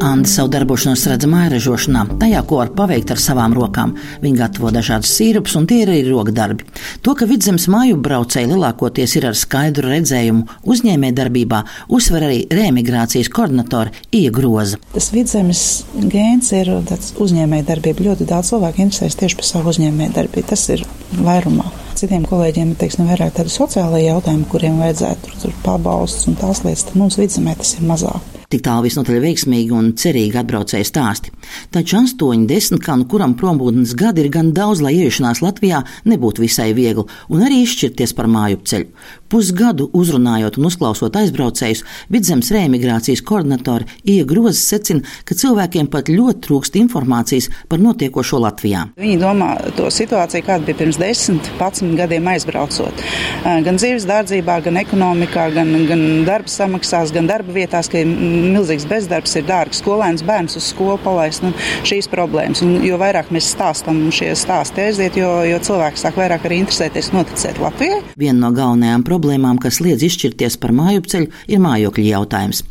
Anna 0.00 0.28
savu 0.30 0.48
darbošanos 0.52 1.02
redz 1.10 1.26
mairažošanā, 1.26 2.04
tajā, 2.20 2.42
ko 2.46 2.60
var 2.60 2.68
paveikt 2.76 3.10
ar 3.10 3.18
savām 3.18 3.54
rokām. 3.56 3.96
Viņa 4.22 4.38
gatavo 4.44 4.70
dažādas 4.74 5.10
sīrupus, 5.16 5.56
un 5.58 5.66
tie 5.66 5.80
ir 5.82 5.90
arī 5.90 6.04
rokdarbi. 6.06 6.66
To, 7.02 7.16
ka 7.18 7.26
vidzemes 7.26 7.66
māju 7.72 7.98
braucēji 8.04 8.50
lielākoties 8.52 9.16
ir 9.18 9.26
ar 9.32 9.38
skaidru 9.38 9.90
redzējumu 9.90 10.60
uzņēmē 10.70 11.10
darbībā, 11.18 11.64
uzsver 11.90 12.28
arī 12.28 12.38
reemigrācijas 12.54 13.32
koordinatora 13.34 13.90
Iegroza. 14.14 14.78
Tas 14.94 15.10
vidzemes 15.16 15.64
gēns 15.98 16.52
ir 16.54 16.70
uzņēmē 16.78 17.64
darbība. 17.66 18.06
Ļoti 18.12 18.30
daudz 18.30 18.54
cilvēku 18.54 18.86
interesēs 18.86 19.18
tieši 19.18 19.42
par 19.42 19.50
savu 19.50 19.74
uzņēmē 19.74 20.12
darbību. 20.14 20.46
Tas 20.54 20.68
ir 20.76 20.86
vairumā 21.18 21.66
citiem 21.98 22.22
kolēģiem 22.30 22.72
ir 22.72 22.78
teiksim, 22.78 23.08
vairāk 23.10 23.34
tādi 23.34 23.50
sociālai 23.50 24.04
jautājumi, 24.04 24.46
kuriem 24.52 24.78
vajadzētu 24.78 25.26
tur, 25.26 25.38
tur 25.42 25.60
pabalstus 25.66 26.30
un 26.30 26.38
tās 26.38 26.62
lietas. 26.62 26.86
Tad 26.86 27.00
mums 27.02 27.18
vidzemē 27.18 27.58
tas 27.58 27.74
ir 27.74 27.88
mazāk. 27.90 28.37
Tik 28.48 28.62
tālu 28.64 28.86
visnotaļ 28.86 29.18
veiksmīgi 29.20 29.74
un 29.76 29.90
cerīgi 30.00 30.38
atbraucēja 30.40 30.86
stāsti. 30.88 31.34
Taču 31.74 31.98
8, 31.98 32.46
10 32.48 32.80
kanu, 32.80 33.04
kuram 33.04 33.34
prombūtnes 33.36 33.92
gadi 34.00 34.24
ir 34.24 34.30
gan 34.32 34.54
daudz, 34.56 34.80
lai 34.80 34.94
ieiešanās 34.96 35.42
Latvijā 35.44 35.82
nebūtu 36.08 36.46
visai 36.46 36.70
viegli, 36.72 37.04
un 37.28 37.44
arī 37.44 37.58
izšķirties 37.66 38.16
par 38.16 38.30
māju 38.32 38.62
ceļu. 38.70 38.88
Pusgadu 39.28 39.90
uzrunājot 39.92 40.56
un 40.56 40.66
uzklausot 40.70 41.16
aizbraucējus, 41.20 41.82
vidzemes 42.08 42.48
reemigrācijas 42.54 43.20
koordinatori 43.28 43.84
Iegrozes 44.08 44.62
secina, 44.64 45.04
ka 45.28 45.36
cilvēkiem 45.36 45.90
pat 45.92 46.08
ļoti 46.08 46.46
trūkst 46.46 46.78
informācijas 46.80 47.50
par 47.68 47.82
notiekošo 47.82 48.40
Latvijā. 48.40 48.86
Viņi 48.96 49.18
domā 49.20 49.50
to 49.76 49.90
situāciju, 49.92 50.46
kāda 50.46 50.64
bija 50.64 50.78
pirms 50.80 51.00
10, 51.02 51.42
11 51.58 51.92
gadiem 51.98 52.30
aizbraucot. 52.32 53.04
Gan 53.44 53.80
dzīves 53.80 54.08
dārdzībā, 54.08 54.56
gan 54.64 54.80
ekonomikā, 54.80 55.44
gan, 55.58 55.74
gan 55.90 56.06
darba 56.24 56.48
samaksās, 56.52 57.12
gan 57.12 57.28
darba 57.28 57.52
vietās, 57.52 57.92
ka 57.92 58.00
milzīgs 58.08 58.88
bezdarbs 58.88 59.36
ir 59.36 59.44
dārgs 59.50 59.82
skolēns 59.82 60.24
bērns 60.24 60.56
uz 60.56 60.70
skolu 60.72 60.96
palaist. 61.04 61.44
Nu, 61.44 61.52
šīs 61.84 62.08
problēmas. 62.08 62.64
Un, 62.64 62.78
jo 62.86 62.96
vairāk 63.00 63.28
mēs 63.34 63.52
stāstam, 63.52 64.06
šie 64.14 64.32
stāsti 64.40 64.86
aiziet, 64.88 65.20
jo, 65.20 65.34
jo 65.44 65.60
cilvēki 65.68 66.00
sāk 66.00 66.16
vairāk 66.16 66.48
arī 66.48 66.62
interesēties, 66.64 67.12
noticēt 67.12 67.60
Latvijai. 67.60 68.00
Viena 68.16 68.46
no 68.46 68.52
galvenajām 68.56 69.04
problēmām 69.04 69.17
problēmām, 69.18 69.58
kas 69.62 69.82
liedz 69.82 70.06
izšķirties 70.06 70.58
par 70.62 70.74
mājupceļu, 70.76 71.30
ir 71.50 71.62
mājokļu 71.62 72.10
jautājums. 72.12 72.64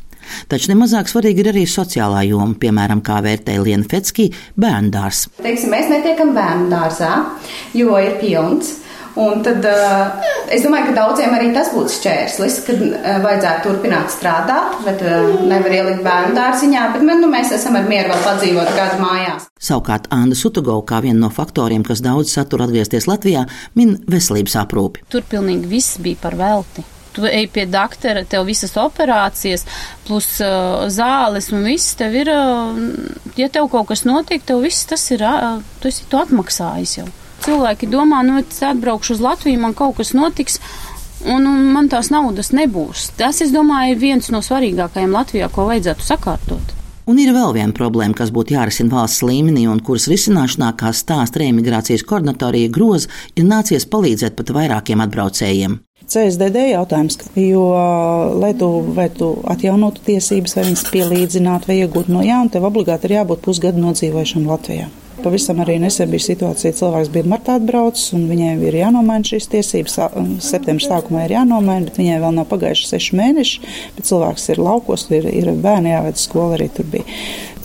Taču 0.51 0.74
nemazāk 0.74 1.08
svarīgi 1.08 1.44
ir 1.44 1.51
arī 1.54 1.63
sociālā 1.68 2.25
joma, 2.27 2.56
piemēram, 2.60 3.00
kā 3.04 3.22
vērtēja 3.24 3.63
Liena 3.63 3.88
Fetskī, 3.88 4.27
bērnu 4.60 4.92
dārzs. 4.92 5.30
Mēs 5.44 5.88
netiekam 5.92 6.34
bērnu 6.36 6.68
dārzā, 6.74 7.13
jo 7.77 7.96
ir 8.01 8.20
pilns. 8.20 8.75
Un 9.17 9.41
tad 9.45 9.65
uh, 9.65 10.25
es 10.53 10.62
domāju, 10.65 10.91
ka 10.91 10.95
daudziem 11.00 11.33
arī 11.33 11.50
tas 11.55 11.71
būtu 11.74 11.93
šķērslis, 11.95 12.57
kad 12.67 12.81
uh, 12.86 13.07
vajadzētu 13.24 13.65
turpināt 13.65 14.12
strādāt, 14.13 14.75
bet 14.86 15.01
uh, 15.05 15.31
nevar 15.50 15.74
ielikt 15.79 16.03
bērnu 16.05 16.36
dārziņā, 16.38 16.83
bet 16.93 17.05
man, 17.07 17.24
nu, 17.24 17.31
mēs 17.31 17.53
esam 17.57 17.79
ar 17.79 17.88
mieru 17.89 18.12
vēl 18.13 18.27
padzīvot 18.27 18.75
gadu 18.77 19.00
mājās. 19.01 19.47
Savukārt 19.69 20.05
Anna 20.13 20.38
Sutugova, 20.38 20.86
kā 20.86 21.01
viena 21.05 21.24
no 21.25 21.31
faktoriem, 21.33 21.86
kas 21.88 22.03
daudz 22.05 22.36
satura 22.36 22.67
atgriezties 22.67 23.09
Latvijā, 23.09 23.47
min 23.79 23.97
veselības 24.05 24.59
aprūpi. 24.62 25.07
Tur 25.09 25.25
pilnīgi 25.25 25.71
viss 25.71 25.97
bija 26.03 26.21
par 26.21 26.38
velti 26.38 26.86
tu 27.17 27.25
ej 27.25 27.47
pie 27.50 27.65
doktora, 27.65 28.21
tev 28.29 28.45
visas 28.45 28.75
operācijas, 28.77 29.65
plus 30.05 30.36
uh, 30.45 30.86
zāles 30.93 31.50
un 31.50 31.65
viss 31.65 31.97
tev 31.97 32.13
ir, 32.13 32.29
uh, 32.29 32.77
ja 33.39 33.50
tev 33.50 33.71
kaut 33.74 33.89
kas 33.89 34.05
notiek, 34.05 34.43
tev 34.45 34.62
viss 34.62 34.86
tas 34.86 35.01
ir, 35.15 35.25
uh, 35.25 35.57
tu 35.81 35.89
esi 35.89 36.05
to 36.12 36.21
atmaksājis 36.21 37.00
jau. 37.00 37.07
Cilvēki 37.46 37.89
domā, 37.91 38.24
nu, 38.25 38.39
es 38.41 38.62
atbraukšu 38.65 39.17
uz 39.17 39.24
Latviju, 39.24 39.62
man 39.62 39.75
kaut 39.77 40.00
kas 40.00 40.13
notiks. 40.17 40.62
Un, 41.25 41.48
un 41.50 41.70
man 41.74 41.88
tās 41.89 42.12
naudas 42.13 42.51
nebūs. 42.53 43.12
Tas, 43.17 43.41
es 43.41 43.53
domāju, 43.53 43.96
ir 43.96 44.01
viens 44.01 44.27
no 44.34 44.44
svarīgākajiem 44.46 45.15
Latvijā, 45.15 45.48
ko 45.50 45.65
vajadzētu 45.70 46.06
sakārtot. 46.06 46.75
Un 47.08 47.17
ir 47.24 47.32
vēl 47.32 47.53
viena 47.56 47.72
problēma, 47.72 48.13
kas 48.20 48.34
būtu 48.36 48.53
jārisina 48.58 48.91
valsts 48.91 49.24
līmenī, 49.24 49.63
un 49.72 49.79
kuras 49.79 50.10
risināšanā, 50.12 50.74
kā 50.75 50.91
stāsta 50.91 51.39
reimigrācijas 51.39 52.03
koordinatorija 52.03 52.70
Groza, 52.75 53.08
ir 53.39 53.48
nācies 53.48 53.88
palīdzēt 53.88 54.36
pat 54.36 54.51
vairākiem 54.58 55.01
atbraucējiem. 55.06 55.79
CSDD 56.08 56.67
jautājums, 56.74 57.17
jo, 57.39 57.63
lai 58.44 58.51
tu, 58.60 58.70
vai 58.96 59.08
tu 59.15 59.32
atjaunotu 59.48 60.03
tiesības, 60.08 60.60
vai 60.60 60.67
viņas 60.67 60.86
pielīdzinātu, 60.91 61.72
vai 61.72 61.82
iegūtu 61.82 62.12
no 62.12 62.27
jauna, 62.27 62.51
tev 62.51 62.67
obligāti 62.67 63.08
ir 63.08 63.17
jābūt 63.22 63.44
pusgadu 63.48 63.84
nodzīvošam 63.88 64.48
Latvijā. 64.48 64.91
Pavisam 65.24 65.59
arī 65.63 65.79
nesen 65.81 66.12
bija 66.12 66.25
situācija, 66.27 66.75
cilvēks 66.77 67.09
bija 67.13 67.27
martā 67.31 67.57
atbraucis, 67.57 68.12
un 68.13 68.27
viņai 68.29 68.53
ir 68.69 68.77
jānomaina 68.79 69.25
šīs 69.25 69.50
tiesības. 69.53 69.97
Septembrī 70.45 70.86
sākumā 70.86 71.25
ir 71.25 71.36
jānomaina, 71.39 71.88
bet 71.89 71.97
viņai 71.97 72.21
vēl 72.21 72.38
nav 72.38 72.47
pagājuši 72.51 72.89
seši 72.91 73.17
mēneši. 73.17 73.74
Cilvēks 73.97 74.50
ir 74.53 74.62
laukos, 74.62 75.07
ir, 75.17 75.29
ir 75.33 75.51
bērni 75.63 75.95
jāved 75.95 76.21
skolu 76.21 76.57
arī 76.59 76.69
tur 76.74 76.89
bija. 76.93 77.17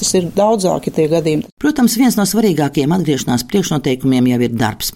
Tas 0.02 0.16
ir 0.18 0.24
daudzāki 0.34 0.90
tie 0.90 1.06
gadījumi. 1.12 1.46
Protams, 1.62 1.94
viens 2.00 2.18
no 2.18 2.26
svarīgākajiem 2.26 2.90
atgriešanās 2.96 3.46
priekšnoteikumiem 3.46 4.32
jau 4.32 4.40
ir 4.48 4.58
darbs. 4.58 4.90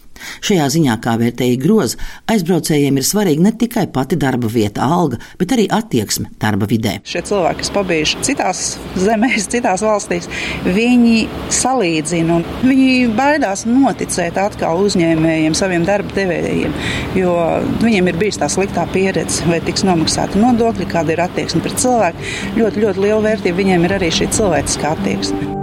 Šajā 0.44 0.66
ziņā, 0.72 0.96
kā 1.04 1.16
vērtēja 1.20 1.58
groza, 1.60 1.98
aizbraucējiem 2.32 2.98
ir 2.98 3.06
svarīga 3.06 3.46
ne 3.46 3.52
tikai 3.58 3.86
pati 3.92 4.18
darba 4.20 4.48
vieta, 4.50 4.86
alga, 4.86 5.18
bet 5.40 5.52
arī 5.56 5.66
attieksme 5.72 6.30
darba 6.42 6.68
vidē. 6.70 6.96
Šie 7.08 7.22
cilvēki, 7.28 7.62
kas 7.62 7.72
pabijuši 7.74 8.22
citās 8.26 8.62
zemēs, 9.00 9.48
citās 9.52 9.84
valstīs, 9.84 10.28
viņi 10.64 11.26
salīdzina 11.52 12.38
un 12.38 12.46
viņi 12.64 13.10
baidās 13.16 13.66
noticēt 13.68 14.40
atkal 14.40 14.82
uzņēmējiem, 14.86 15.56
saviem 15.58 15.86
darba 15.88 16.16
devējiem, 16.16 16.74
jo 17.20 17.36
viņiem 17.84 18.10
ir 18.12 18.20
bijusi 18.20 18.42
tā 18.42 18.50
sliktā 18.52 18.86
pieredze, 18.92 19.44
vai 19.50 19.60
tiks 19.64 19.84
nomaksāta 19.86 20.40
nodokļi, 20.40 20.88
kāda 20.90 21.14
ir 21.14 21.24
attieksme 21.26 21.62
pret 21.64 21.80
cilvēku. 21.82 22.26
Ļoti, 22.56 22.84
ļoti 22.86 23.04
liela 23.04 23.22
vērtība 23.28 23.60
viņiem 23.60 23.86
ir 23.86 23.96
arī 23.98 24.10
šī 24.14 24.30
cilvēciskā 24.36 24.95
attieksme. 24.96 25.56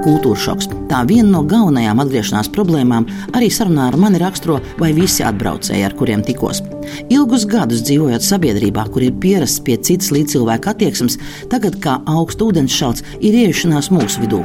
Kultūra 0.00 0.40
šoks. 0.40 0.70
Tā 0.88 1.02
viena 1.08 1.28
no 1.28 1.40
galvenajām 1.44 2.00
atgriešanās 2.02 2.48
problēmām 2.54 3.06
arī 3.36 3.50
sarunā 3.52 3.90
ar 3.90 3.98
mani 4.00 4.20
raksturo, 4.22 4.56
vai 4.80 4.94
visi 4.96 5.24
atbraucēji, 5.26 5.84
ar 5.84 5.96
kuriem 5.98 6.24
tikos. 6.24 6.62
Ilgus 7.12 7.44
gadus 7.50 7.84
dzīvojot 7.84 8.24
sabiedrībā, 8.24 8.86
kur 8.94 9.04
ir 9.04 9.18
pierasts 9.20 9.60
pie 9.66 9.76
citas 9.76 10.08
līdzcilvēka 10.14 10.72
attieksmes, 10.72 11.18
tagad 11.52 11.76
kā 11.84 11.98
augsts 12.08 12.46
ūdens 12.46 12.78
šalts 12.80 13.04
ir 13.20 13.36
ieiešanās 13.42 13.92
mūsu 13.92 14.24
vidū. 14.24 14.40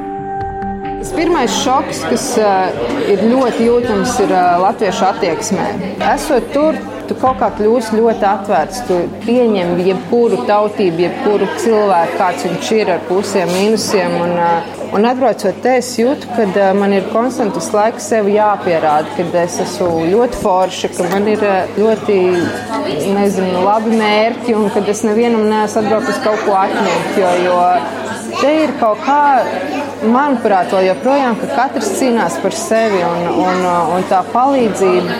Tas 1.05 1.13
pirmais 1.15 1.55
šoks, 1.61 2.01
kas 2.09 2.27
uh, 2.41 2.75
ir 3.13 3.23
ļoti 3.29 3.69
jūtams, 3.69 4.15
ir 4.25 4.31
uh, 4.33 4.55
latviešu 4.63 5.05
attieksmē. 5.07 5.67
Esot 6.11 6.51
tur, 6.55 6.79
tu 7.09 7.17
kaut 7.19 7.39
kā 7.41 7.51
kļūsi 7.57 7.99
ļoti 7.99 8.25
atvērts. 8.29 8.81
Tu 8.89 9.01
pieņem 9.25 9.75
jebkuru 9.85 10.43
tautību, 10.49 11.05
jebkuru 11.05 11.49
cilvēku, 11.61 12.17
kāds 12.21 12.47
viņš 12.47 12.71
ir 12.79 12.95
ar 12.95 13.05
pusēm, 13.09 13.53
mīnusiem. 13.59 14.17
Un, 14.25 14.35
uh, 14.39 14.73
Un 14.95 15.03
atbraucot 15.03 15.57
te, 15.59 15.73
es 15.81 15.89
jūtu, 15.97 16.29
ka 16.37 16.45
uh, 16.45 16.69
man 16.77 16.93
ir 16.95 17.07
konstantas 17.11 17.65
laiks 17.73 18.05
sev 18.13 18.29
jāpierāda, 18.31 19.09
ka 19.17 19.25
es 19.41 19.57
esmu 19.65 20.05
ļoti 20.11 20.39
forša, 20.39 20.91
ka 20.95 21.07
man 21.11 21.27
ir 21.27 21.41
ļoti 21.75 22.15
nezinu, 23.17 23.65
labi 23.65 23.97
mērķi 23.99 24.55
un 24.55 24.69
ka 24.71 24.85
es 24.93 25.03
nevienam 25.03 25.49
neesmu 25.49 25.81
atbraucis 25.81 26.21
kaut 26.23 26.45
ko 26.45 26.55
atņemt. 26.61 27.19
Jo, 27.19 27.33
jo 27.43 27.59
te 28.39 28.51
ir 28.63 28.73
kaut 28.79 29.01
kā, 29.05 29.19
manuprāt, 30.11 30.71
vēl 30.73 30.89
joprojām, 30.89 31.37
ka 31.39 31.49
katrs 31.55 31.91
cīnās 31.99 32.37
par 32.43 32.55
sevi 32.57 33.01
un, 33.05 33.27
un, 33.45 33.63
un 33.95 34.05
tā 34.09 34.21
palīdzība 34.33 35.19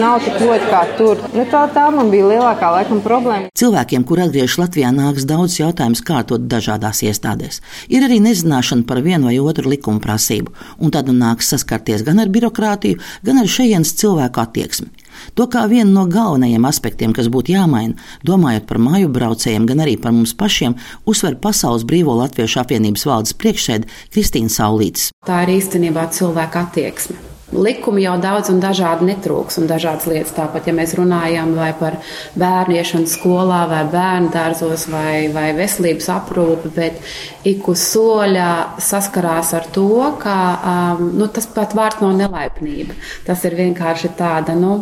nav 0.00 0.24
tik 0.24 0.40
ļoti 0.42 0.70
kā 0.70 0.82
tur. 0.98 1.22
Nu, 1.36 1.46
tā, 1.50 1.64
tā 1.74 1.86
man 1.94 2.10
bija 2.12 2.30
lielākā 2.32 2.72
laikam 2.78 3.02
problēma. 3.04 3.52
Cilvēkiem, 3.56 4.06
kur 4.08 4.22
atgriežas 4.24 4.58
Latvijā, 4.62 4.92
nāks 4.94 5.28
daudz 5.28 5.58
jautājumus 5.60 6.04
kārtot 6.06 6.46
dažādās 6.50 7.02
iestādēs. 7.06 7.62
Ir 7.92 8.06
arī 8.06 8.20
nezināšana 8.24 8.86
par 8.88 9.02
vienu 9.06 9.30
vai 9.30 9.38
otru 9.40 9.70
likuma 9.72 10.02
prasību, 10.02 10.54
un 10.80 10.94
tad 10.94 11.10
nāks 11.12 11.52
saskarties 11.54 12.04
gan 12.06 12.22
ar 12.22 12.32
birokrātiju, 12.32 13.00
gan 13.26 13.42
ar 13.42 13.50
šejienes 13.50 13.94
cilvēku 14.00 14.42
attieksmi. 14.42 14.90
To 15.38 15.48
kā 15.50 15.66
vienu 15.70 15.92
no 15.92 16.06
galvenajiem 16.10 16.66
aspektiem, 16.68 17.14
kas 17.16 17.30
būtu 17.32 17.54
jāmaina, 17.54 17.96
domājot 18.26 18.66
par 18.68 18.82
māju 18.82 19.12
braucējiem, 19.12 19.68
gan 19.70 19.84
arī 19.84 19.96
par 20.00 20.14
mums 20.16 20.34
pašiem, 20.38 20.76
uzsver 21.06 21.38
Pasaules 21.42 21.86
Brīvo 21.88 22.16
Latviešu 22.18 22.62
apvienības 22.64 23.06
valdes 23.08 23.36
priekšsēde 23.38 23.88
Kristīna 24.14 24.52
Saulītis. 24.52 25.10
Tā 25.26 25.44
ir 25.46 25.56
īstenībā 25.60 26.10
cilvēka 26.14 26.68
attieksme. 26.68 27.34
Likumi 27.54 28.02
jau 28.02 28.16
daudz 28.18 28.48
un 28.50 28.56
dažādi 28.58 29.06
netrūks, 29.06 29.60
un 29.60 29.68
dažādas 29.70 30.08
lietas. 30.10 30.32
Tāpat, 30.34 30.66
ja 30.66 30.72
mēs 30.74 30.96
runājam 30.98 31.52
par 31.78 32.00
bērnu 32.34 32.74
iešanu 32.74 33.06
skolā, 33.06 33.60
vai 33.70 33.84
bērnu 33.92 34.32
dārzos, 34.34 34.88
vai, 34.90 35.28
vai 35.30 35.52
veselības 35.54 36.10
aprūpi, 36.16 36.72
bet 36.74 36.98
ik 37.46 37.68
uz 37.70 37.84
soļa 37.92 38.50
saskarās 38.82 39.54
ar 39.54 39.70
to, 39.70 39.86
ka 40.18 40.36
um, 40.56 41.06
nu, 41.20 41.30
tas 41.30 41.46
pat 41.46 41.78
vārds 41.78 42.02
nav 42.02 42.16
nelaipnība. 42.18 42.98
Tas 43.28 43.46
ir 43.46 43.54
vienkārši 43.62 44.10
tāda, 44.18 44.58
nu, 44.58 44.80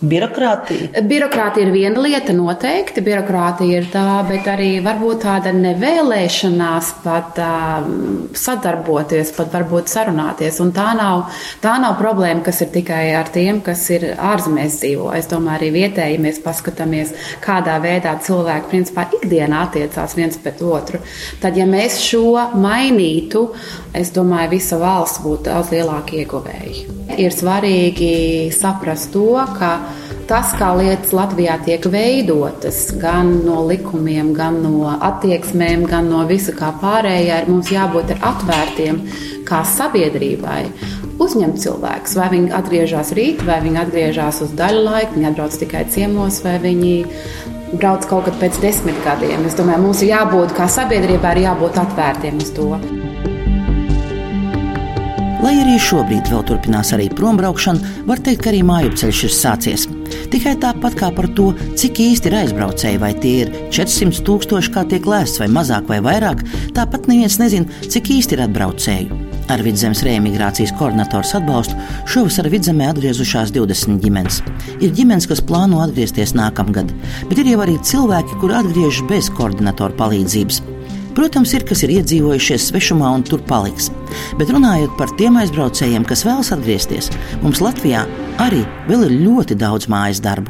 Birokrātija? 0.00 1.02
Birokrātija 1.04 1.66
ir 1.66 1.72
viena 1.74 2.00
lieta, 2.00 2.32
noteikti. 2.32 3.02
Birokrātija 3.04 3.82
ir 3.82 3.88
tā, 3.92 4.04
bet 4.24 4.46
arī 4.48 4.70
varbūt 4.80 5.26
tāda 5.26 5.52
nevēlēšanās 5.52 6.88
pat 7.04 7.40
uh, 7.44 7.84
sadarboties, 8.32 9.34
pat 9.36 9.52
varbūt 9.52 9.92
sarunāties. 9.92 10.56
Un 10.64 10.72
tā 10.76 10.86
nav, 10.96 11.26
tā 11.60 11.74
nav 11.82 11.98
problēma, 12.00 12.40
kas 12.46 12.62
ir 12.64 12.70
tikai 12.72 13.02
ar 13.18 13.28
tiem, 13.34 13.60
kas 13.66 13.84
ir 13.92 14.06
ārzemēs 14.16 14.78
dzīvo. 14.80 15.10
Es 15.18 15.28
domāju, 15.28 15.58
arī 15.58 15.70
vietēji, 15.76 16.16
ja 16.16 16.24
mēs 16.24 16.40
paskatāmies, 16.46 17.12
kādā 17.44 17.76
veidā 17.84 18.16
cilvēki 18.24 18.72
principā 18.72 19.04
ikdienā 19.20 19.66
attiecās 19.66 20.16
viens 20.16 20.40
pret 20.40 20.64
otru, 20.64 21.02
tad, 21.44 21.60
ja 21.60 21.68
mēs 21.68 22.00
šo 22.00 22.38
mainītu, 22.56 23.50
es 23.92 24.14
domāju, 24.16 24.54
visa 24.56 24.80
valsts 24.80 25.20
būtu 25.26 25.50
daudz 25.50 25.76
lielāki 25.76 26.24
ieguvēji. 26.24 26.88
Ir 27.20 27.34
svarīgi 27.34 28.14
saprast 28.54 29.10
to, 29.12 29.34
ka 29.58 29.74
tas, 30.30 30.52
kā 30.54 30.70
lietas 30.78 31.10
Latvijā 31.16 31.56
tiek 31.66 31.86
veidotas, 31.90 32.84
gan 33.00 33.32
no 33.42 33.64
likumiem, 33.66 34.30
gan 34.36 34.60
no 34.62 34.92
attieksmēm, 34.94 35.88
gan 35.90 36.10
no 36.12 36.22
visa 36.28 36.54
kā 36.56 36.70
pārējā, 36.82 37.42
ir 37.42 37.50
mums 37.50 37.72
jābūt 37.74 38.14
atvērtiem 38.16 39.02
kā 39.48 39.64
sabiedrībai. 39.66 40.62
Uzņemt 41.20 41.58
cilvēkus, 41.60 42.14
vai 42.16 42.30
viņi 42.32 42.54
atgriežas 42.56 43.10
rīt, 43.18 43.42
vai 43.44 43.58
viņi 43.64 43.82
atgriežas 43.82 44.40
uz 44.46 44.54
daļu 44.56 44.86
laika, 44.86 45.16
viņi 45.16 45.30
atbrauc 45.32 45.58
tikai 45.60 45.84
ciemos, 45.92 46.40
vai 46.46 46.56
viņi 46.62 46.94
brauc 47.74 48.06
kaut 48.08 48.30
kad 48.30 48.40
pēc 48.40 48.62
desmit 48.62 49.04
gadiem. 49.04 49.44
Es 49.50 49.58
domāju, 49.58 49.84
mums 49.84 50.06
ir 50.06 50.14
jābūt 50.14 50.56
kā 50.56 50.70
sabiedrībai, 50.70 51.36
ir 51.36 51.46
jābūt 51.50 51.84
atvērtiem 51.84 52.40
uz 52.40 52.54
to. 52.56 52.72
Lai 55.50 55.64
arī 55.64 55.80
šobrīd 55.82 56.28
vēl 56.30 56.44
turpinās 56.46 56.92
arī 56.94 57.08
prombraukšana, 57.18 57.88
var 58.06 58.20
teikt, 58.22 58.44
ka 58.44 58.52
arī 58.52 58.60
mājupceļš 58.68 59.22
ir 59.26 59.32
sācies. 59.34 59.86
Tikai 60.30 60.52
tāpat 60.62 60.94
kā 61.00 61.08
par 61.16 61.26
to, 61.34 61.48
cik 61.80 61.98
īsti 62.04 62.30
ir 62.30 62.36
aizbraucēji, 62.44 63.00
vai 63.02 63.10
tie 63.18 63.32
ir 63.40 63.50
400 63.74 64.22
tūkstoši, 64.28 64.70
kā 64.70 64.86
tiek 64.92 65.10
lēsts, 65.10 65.42
vai 65.42 65.50
mazāk 65.50 65.90
vai 65.90 65.98
vairāk, 66.06 66.46
tāpat 66.78 67.10
neviens 67.10 67.40
nezina, 67.42 67.82
cik 67.82 68.12
īsti 68.20 68.38
ir 68.38 68.44
atbraucēju. 68.46 69.20
Ar 69.50 69.66
vidzemes 69.66 70.04
reimigrācijas 70.06 70.70
koordinatoru 70.78 71.26
atbalstu 71.40 71.82
šovasar 72.14 72.46
vidzemē 72.54 72.92
atgriezušās 72.92 73.50
20 73.58 73.98
ģimenes. 74.06 74.44
Ir 74.78 74.94
ģimenes, 74.94 75.26
kas 75.26 75.42
plāno 75.42 75.82
atgriezties 75.82 76.38
nākamgad, 76.38 76.94
bet 77.26 77.42
ir 77.42 77.56
jau 77.56 77.64
arī 77.66 77.80
cilvēki, 77.90 78.38
kur 78.38 78.54
atgriežas 78.54 79.02
bez 79.10 79.34
koordinatoru 79.34 79.98
palīdzības. 79.98 80.62
Protams, 81.20 81.50
ir 81.52 81.66
kas 81.68 81.82
ir 81.84 81.90
iedzīvojušies 81.98 82.70
svešumā 82.70 83.10
un 83.12 83.20
tur 83.28 83.42
paliks. 83.44 83.90
Bet 84.40 84.48
runājot 84.54 84.94
par 84.96 85.10
tiem 85.18 85.34
aizbraucējiem, 85.36 86.06
kas 86.08 86.22
vēlas 86.24 86.48
atgriezties, 86.54 87.10
mums 87.42 87.60
Latvijā 87.60 88.06
arī 88.40 88.62
vēl 88.86 89.04
ir 89.04 89.12
ļoti 89.26 89.58
daudz 89.60 89.84
mājas 89.92 90.22
darbu. 90.24 90.48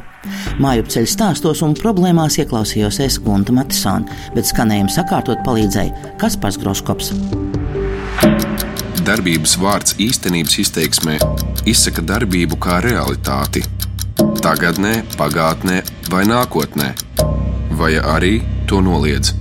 Mājupceļu 0.63 1.11
stāstos 1.11 1.65
un 1.67 1.75
problēmās 1.75 2.39
ieklausījos 2.39 3.01
es 3.03 3.17
Gunta 3.25 3.51
Matisāna, 3.57 4.07
bet 4.37 4.47
skanējumu 4.47 4.95
sakārtot 4.95 5.43
palīdzēja 5.49 6.15
Kaspars 6.23 6.61
Groskops. 6.63 7.11
Darbības 9.03 9.57
vārds 9.59 9.99
īstenības 9.99 10.61
izteiksmē 10.69 11.19
izsaka 11.67 12.07
darbību 12.15 12.63
kā 12.63 12.79
realitāti. 12.87 13.67
Tagatnē, 14.39 15.01
pagātnē 15.19 15.83
vai 16.15 16.23
nākotnē, 16.31 16.95
vai 17.75 17.97
arī 17.99 18.37
to 18.71 18.79
noliedz. 18.87 19.40